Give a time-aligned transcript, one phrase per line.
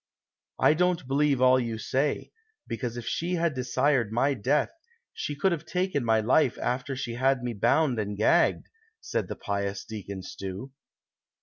[0.59, 2.31] "I don't believe all you say;
[2.67, 4.71] because if she had desired my death,
[5.13, 8.65] she could have taken my life after she had me bound and gagged,"
[8.99, 10.71] said the pious Deacon Stew.